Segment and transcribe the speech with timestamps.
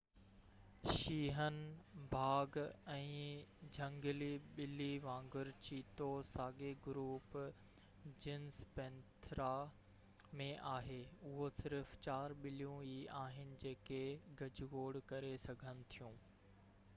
[0.91, 1.57] شينهن
[2.13, 2.55] باگ،
[2.93, 3.11] ۽
[3.75, 7.37] جهنگلي ٻلي وانگر چيتو ساڳئي گروپ
[8.25, 9.51] جينس پينٿيرا
[10.43, 10.99] ۾ آهي.
[11.29, 14.03] اهي صرف چار ٻليون ئي آهن جيڪي
[14.43, 16.21] گجگوڙ ڪري سگهن ٿيون